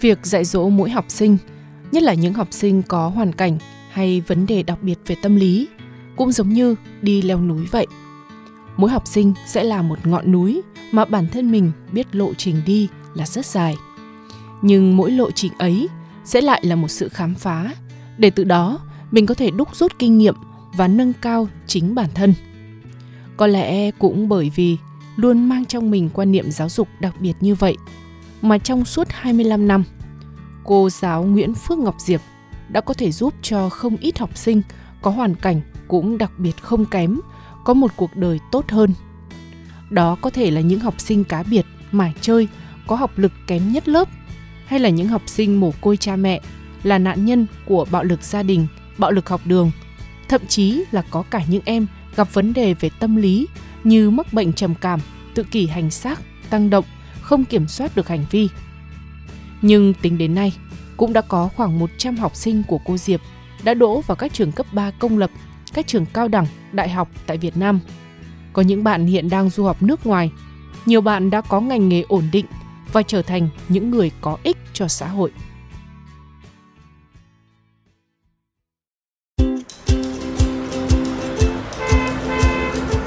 [0.00, 1.38] Việc dạy dỗ mỗi học sinh,
[1.92, 3.58] nhất là những học sinh có hoàn cảnh
[3.90, 5.68] hay vấn đề đặc biệt về tâm lý,
[6.16, 7.86] cũng giống như đi leo núi vậy.
[8.76, 12.56] Mỗi học sinh sẽ là một ngọn núi mà bản thân mình biết lộ trình
[12.66, 13.76] đi là rất dài.
[14.62, 15.88] Nhưng mỗi lộ trình ấy
[16.24, 17.74] sẽ lại là một sự khám phá,
[18.18, 18.80] để từ đó
[19.10, 20.34] mình có thể đúc rút kinh nghiệm
[20.76, 22.34] và nâng cao chính bản thân.
[23.36, 24.76] Có lẽ cũng bởi vì
[25.16, 27.76] luôn mang trong mình quan niệm giáo dục đặc biệt như vậy
[28.42, 29.84] mà trong suốt 25 năm,
[30.64, 32.20] cô giáo Nguyễn Phước Ngọc Diệp
[32.68, 34.62] đã có thể giúp cho không ít học sinh
[35.02, 37.20] có hoàn cảnh cũng đặc biệt không kém
[37.64, 38.94] có một cuộc đời tốt hơn.
[39.90, 42.48] Đó có thể là những học sinh cá biệt, mải chơi,
[42.86, 44.08] có học lực kém nhất lớp,
[44.66, 46.40] hay là những học sinh mồ côi cha mẹ,
[46.82, 48.66] là nạn nhân của bạo lực gia đình,
[48.98, 49.70] bạo lực học đường,
[50.28, 51.86] thậm chí là có cả những em
[52.16, 53.46] gặp vấn đề về tâm lý
[53.84, 55.00] như mắc bệnh trầm cảm,
[55.34, 56.84] tự kỷ hành xác, tăng động,
[57.28, 58.48] không kiểm soát được hành vi.
[59.62, 60.52] Nhưng tính đến nay,
[60.96, 63.20] cũng đã có khoảng 100 học sinh của cô Diệp
[63.64, 65.30] đã đỗ vào các trường cấp 3 công lập,
[65.74, 67.80] các trường cao đẳng, đại học tại Việt Nam.
[68.52, 70.30] Có những bạn hiện đang du học nước ngoài,
[70.86, 72.46] nhiều bạn đã có ngành nghề ổn định
[72.92, 75.32] và trở thành những người có ích cho xã hội.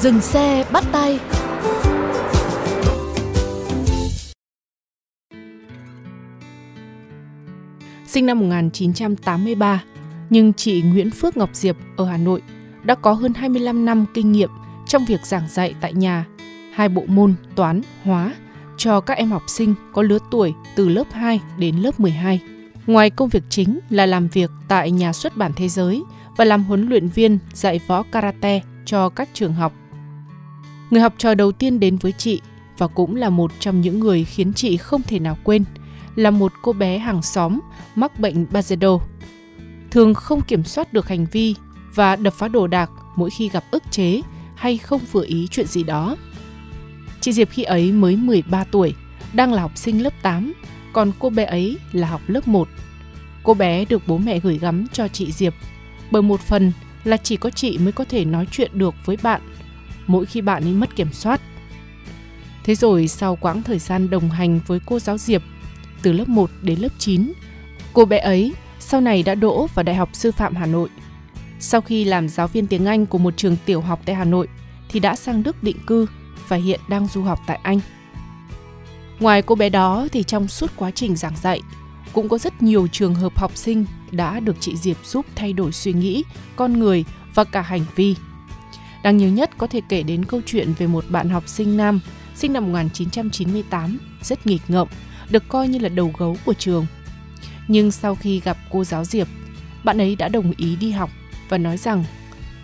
[0.00, 1.18] Dừng xe bắt tay
[8.16, 9.82] Sinh năm 1983,
[10.30, 12.42] nhưng chị Nguyễn Phước Ngọc Diệp ở Hà Nội
[12.84, 14.50] đã có hơn 25 năm kinh nghiệm
[14.86, 16.24] trong việc giảng dạy tại nhà,
[16.72, 18.34] hai bộ môn toán, hóa
[18.76, 22.40] cho các em học sinh có lứa tuổi từ lớp 2 đến lớp 12.
[22.86, 26.02] Ngoài công việc chính là làm việc tại nhà xuất bản thế giới
[26.36, 29.72] và làm huấn luyện viên dạy võ karate cho các trường học.
[30.90, 32.40] Người học trò đầu tiên đến với chị
[32.78, 35.64] và cũng là một trong những người khiến chị không thể nào quên
[36.16, 37.60] là một cô bé hàng xóm
[37.94, 39.00] mắc bệnh Bajedo.
[39.90, 41.54] Thường không kiểm soát được hành vi
[41.94, 44.20] và đập phá đồ đạc mỗi khi gặp ức chế
[44.56, 46.16] hay không vừa ý chuyện gì đó.
[47.20, 48.94] Chị Diệp khi ấy mới 13 tuổi,
[49.32, 50.52] đang là học sinh lớp 8,
[50.92, 52.68] còn cô bé ấy là học lớp 1.
[53.42, 55.54] Cô bé được bố mẹ gửi gắm cho chị Diệp,
[56.10, 56.72] bởi một phần
[57.04, 59.40] là chỉ có chị mới có thể nói chuyện được với bạn
[60.06, 61.40] mỗi khi bạn ấy mất kiểm soát.
[62.64, 65.42] Thế rồi sau quãng thời gian đồng hành với cô giáo Diệp,
[66.02, 67.32] từ lớp 1 đến lớp 9,
[67.92, 70.88] cô bé ấy sau này đã đỗ vào Đại học Sư phạm Hà Nội.
[71.60, 74.48] Sau khi làm giáo viên tiếng Anh của một trường tiểu học tại Hà Nội
[74.88, 76.06] thì đã sang Đức định cư
[76.48, 77.80] và hiện đang du học tại Anh.
[79.20, 81.60] Ngoài cô bé đó thì trong suốt quá trình giảng dạy
[82.12, 85.72] cũng có rất nhiều trường hợp học sinh đã được chị Diệp giúp thay đổi
[85.72, 86.24] suy nghĩ,
[86.56, 88.16] con người và cả hành vi.
[89.02, 92.00] Đáng nhớ nhất có thể kể đến câu chuyện về một bạn học sinh nam
[92.34, 94.88] sinh năm 1998, rất nghịch ngợm,
[95.30, 96.86] được coi như là đầu gấu của trường.
[97.68, 99.28] Nhưng sau khi gặp cô giáo Diệp,
[99.84, 101.10] bạn ấy đã đồng ý đi học
[101.48, 102.04] và nói rằng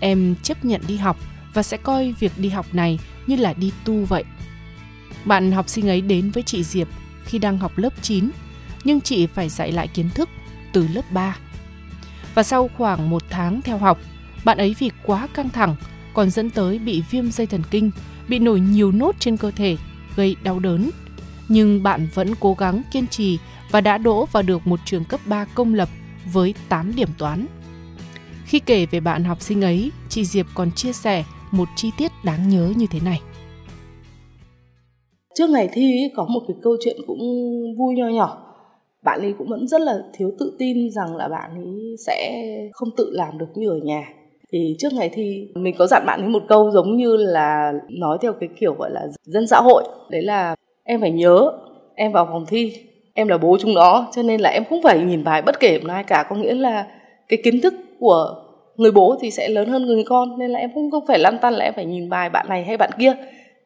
[0.01, 1.17] em chấp nhận đi học
[1.55, 4.25] và sẽ coi việc đi học này như là đi tu vậy.
[5.25, 6.89] Bạn học sinh ấy đến với chị Diệp
[7.25, 8.31] khi đang học lớp 9,
[8.85, 10.29] nhưng chị phải dạy lại kiến thức
[10.73, 11.37] từ lớp 3.
[12.35, 13.99] Và sau khoảng một tháng theo học,
[14.45, 15.77] bạn ấy vì quá căng thẳng
[16.15, 17.91] còn dẫn tới bị viêm dây thần kinh,
[18.29, 19.77] bị nổi nhiều nốt trên cơ thể,
[20.17, 20.91] gây đau đớn.
[21.53, 23.39] Nhưng bạn vẫn cố gắng kiên trì
[23.71, 25.89] và đã đỗ vào được một trường cấp 3 công lập
[26.33, 27.47] với 8 điểm toán.
[28.45, 32.13] Khi kể về bạn học sinh ấy, chị Diệp còn chia sẻ một chi tiết
[32.25, 33.21] đáng nhớ như thế này.
[35.35, 37.19] trước ngày thi có một cái câu chuyện cũng
[37.79, 38.55] vui nho nhỏ
[39.05, 42.89] bạn ấy cũng vẫn rất là thiếu tự tin rằng là bạn ấy sẽ không
[42.97, 44.09] tự làm được như ở nhà
[44.53, 48.19] thì trước ngày thi mình có dặn bạn ấy một câu giống như là nói
[48.23, 51.53] theo cái kiểu gọi là dân xã hội đấy là em phải nhớ,
[51.95, 52.73] em vào phòng thi,
[53.15, 55.79] em là bố chúng nó, cho nên là em không phải nhìn bài bất kể
[55.79, 56.27] một ai cả.
[56.29, 56.87] Có nghĩa là
[57.29, 58.35] cái kiến thức của
[58.77, 61.39] người bố thì sẽ lớn hơn người con, nên là em cũng không phải lăn
[61.43, 63.15] tăn là em phải nhìn bài bạn này hay bạn kia.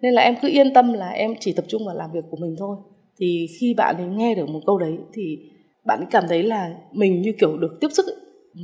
[0.00, 2.36] Nên là em cứ yên tâm là em chỉ tập trung vào làm việc của
[2.36, 2.76] mình thôi.
[3.20, 5.38] Thì khi bạn ấy nghe được một câu đấy thì
[5.84, 8.16] bạn ấy cảm thấy là mình như kiểu được tiếp sức ấy.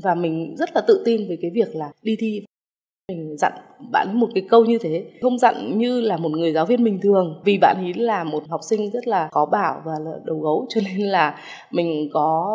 [0.03, 2.45] và mình rất là tự tin về cái việc là đi thi
[3.09, 3.53] mình dặn
[3.93, 5.05] bạn ấy một cái câu như thế.
[5.23, 7.43] Không dặn như là một người giáo viên bình thường.
[7.45, 10.67] Vì bạn ấy là một học sinh rất là có bảo và là đầu gấu,
[10.69, 11.39] cho nên là
[11.71, 12.51] mình có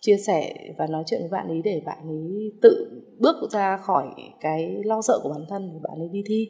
[0.00, 2.86] chia sẻ và nói chuyện với bạn ấy để bạn ấy tự
[3.18, 4.06] bước ra khỏi
[4.40, 6.48] cái lo sợ của bản thân để bạn ấy đi thi.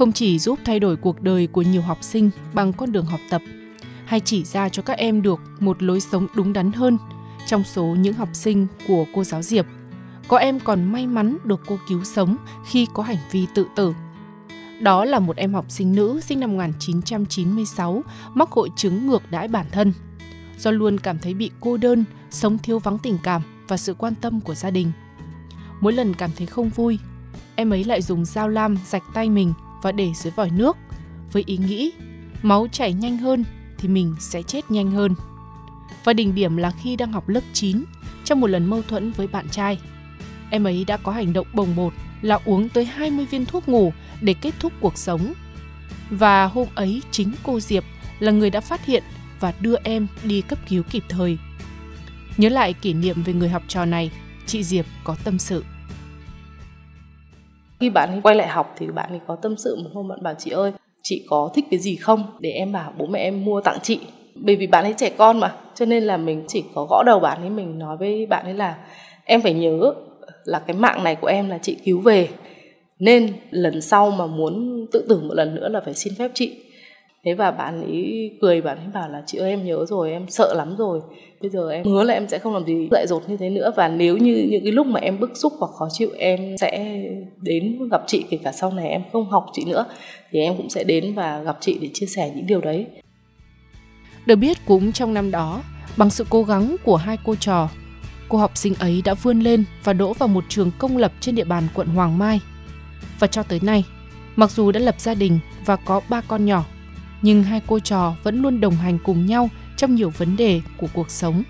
[0.00, 3.20] Không chỉ giúp thay đổi cuộc đời của nhiều học sinh bằng con đường học
[3.30, 3.42] tập
[4.04, 6.98] hay chỉ ra cho các em được một lối sống đúng đắn hơn
[7.46, 9.66] trong số những học sinh của cô giáo Diệp
[10.28, 12.36] có em còn may mắn được cô cứu sống
[12.66, 13.94] khi có hành vi tự tử.
[14.80, 18.02] Đó là một em học sinh nữ sinh năm 1996
[18.34, 19.92] mắc hội chứng ngược đãi bản thân.
[20.58, 24.14] Do luôn cảm thấy bị cô đơn, sống thiếu vắng tình cảm và sự quan
[24.14, 24.92] tâm của gia đình.
[25.80, 26.98] Mỗi lần cảm thấy không vui,
[27.56, 29.52] em ấy lại dùng dao lam rạch tay mình
[29.82, 30.76] và để dưới vòi nước
[31.32, 31.92] với ý nghĩ
[32.42, 33.44] máu chảy nhanh hơn
[33.78, 35.14] thì mình sẽ chết nhanh hơn.
[36.04, 37.84] Và đỉnh điểm là khi đang học lớp 9,
[38.24, 39.78] trong một lần mâu thuẫn với bạn trai,
[40.50, 41.92] em ấy đã có hành động bồng bột
[42.22, 45.32] là uống tới 20 viên thuốc ngủ để kết thúc cuộc sống.
[46.10, 47.84] Và hôm ấy chính cô Diệp
[48.18, 49.02] là người đã phát hiện
[49.40, 51.38] và đưa em đi cấp cứu kịp thời.
[52.36, 54.10] Nhớ lại kỷ niệm về người học trò này,
[54.46, 55.64] chị Diệp có tâm sự.
[57.80, 60.22] Khi bạn ấy quay lại học thì bạn ấy có tâm sự một hôm bạn
[60.22, 60.72] bảo chị ơi,
[61.02, 64.00] chị có thích cái gì không để em bảo bố mẹ em mua tặng chị.
[64.34, 67.20] Bởi vì bạn ấy trẻ con mà, cho nên là mình chỉ có gõ đầu
[67.20, 68.76] bạn ấy mình nói với bạn ấy là
[69.24, 69.94] em phải nhớ
[70.44, 72.28] là cái mạng này của em là chị cứu về
[72.98, 76.56] nên lần sau mà muốn tự tử một lần nữa là phải xin phép chị
[77.24, 80.26] thế và bạn ấy cười bạn ấy bảo là chị ơi em nhớ rồi em
[80.28, 81.00] sợ lắm rồi.
[81.40, 83.70] Bây giờ em hứa là em sẽ không làm gì dại dột như thế nữa.
[83.76, 87.02] Và nếu như những cái lúc mà em bức xúc hoặc khó chịu em sẽ
[87.42, 89.84] đến gặp chị kể cả sau này em không học chị nữa
[90.30, 92.86] thì em cũng sẽ đến và gặp chị để chia sẻ những điều đấy.
[94.26, 95.62] Được biết cũng trong năm đó
[95.96, 97.68] bằng sự cố gắng của hai cô trò
[98.28, 101.34] cô học sinh ấy đã vươn lên và đỗ vào một trường công lập trên
[101.34, 102.40] địa bàn quận Hoàng Mai.
[103.18, 103.84] Và cho tới nay,
[104.36, 106.64] mặc dù đã lập gia đình và có ba con nhỏ,
[107.22, 110.86] nhưng hai cô trò vẫn luôn đồng hành cùng nhau trong nhiều vấn đề của
[110.92, 111.42] cuộc sống.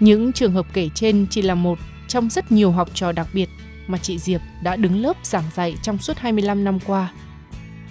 [0.00, 1.78] Những trường hợp kể trên chỉ là một
[2.08, 3.48] trong rất nhiều học trò đặc biệt
[3.86, 7.12] mà chị Diệp đã đứng lớp giảng dạy trong suốt 25 năm qua.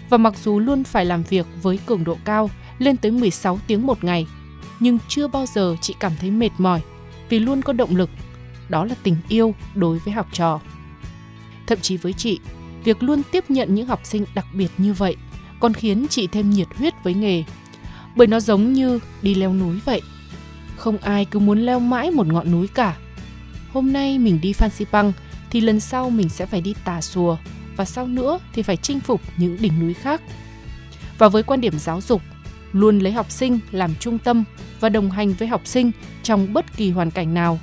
[0.10, 3.88] Và mặc dù luôn phải làm việc với cường độ cao lên tới 16 tiếng
[3.88, 4.28] một ngày,
[4.80, 6.82] nhưng chưa bao giờ chị cảm thấy mệt mỏi
[7.30, 8.10] vì luôn có động lực,
[8.70, 10.60] đó là tình yêu đối với học trò.
[11.68, 12.40] Thậm chí với chị,
[12.84, 15.16] việc luôn tiếp nhận những học sinh đặc biệt như vậy
[15.64, 17.44] còn khiến chị thêm nhiệt huyết với nghề.
[18.16, 20.02] Bởi nó giống như đi leo núi vậy.
[20.76, 22.98] Không ai cứ muốn leo mãi một ngọn núi cả.
[23.74, 25.14] Hôm nay mình đi Phan Xipang
[25.50, 27.38] thì lần sau mình sẽ phải đi Tà Xùa
[27.76, 30.22] và sau nữa thì phải chinh phục những đỉnh núi khác.
[31.18, 32.22] Và với quan điểm giáo dục,
[32.74, 34.44] luôn lấy học sinh làm trung tâm
[34.80, 35.92] và đồng hành với học sinh
[36.24, 37.60] trong bất kỳ hoàn cảnh nào.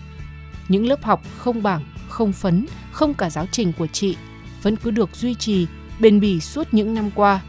[0.68, 4.16] Những lớp học không bảng, không phấn, không cả giáo trình của chị
[4.62, 5.66] vẫn cứ được duy trì
[5.98, 7.40] bền bỉ suốt những năm qua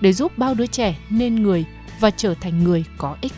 [0.00, 1.64] để giúp bao đứa trẻ nên người
[2.00, 3.32] và trở thành người có ích.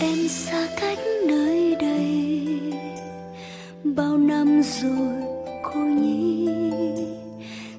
[0.00, 2.46] em xa cách nơi đây
[3.84, 5.22] bao năm rồi,
[5.62, 6.48] cô nhi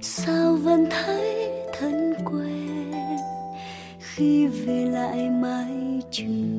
[0.01, 2.93] sao vẫn thấy thân quen
[3.99, 6.58] khi về lại mái trường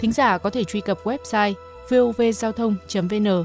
[0.00, 1.54] thính giả có thể truy cập website
[1.88, 3.44] vovgiao thông.vn,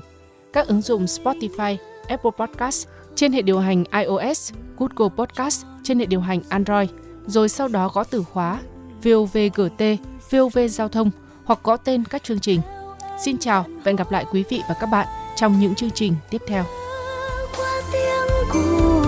[0.54, 6.06] các ứng dụng Spotify, Apple Podcast trên hệ điều hành iOS, Google Podcast trên hệ
[6.06, 6.90] điều hành Android,
[7.28, 8.60] rồi sau đó gõ từ khóa
[9.04, 9.82] VOVGT,
[10.32, 11.12] VOV Giao thông
[11.46, 12.62] hoặc gõ tên các chương trình.
[13.24, 16.16] Xin chào và hẹn gặp lại quý vị và các bạn trong những chương trình
[16.30, 16.64] tiếp theo.
[17.58, 19.05] qua tiếng của